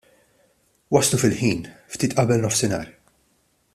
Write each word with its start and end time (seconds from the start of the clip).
Waslu 0.95 1.19
fil-ħin, 1.23 1.61
ftit 1.97 2.17
qabel 2.21 2.43
nofsinhar. 2.47 2.91